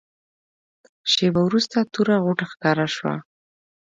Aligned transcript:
شېبه 1.11 1.41
وروسته 1.45 1.77
توره 1.93 2.15
غوټه 2.23 2.45
ښکاره 2.51 2.87
شوه. 2.95 3.15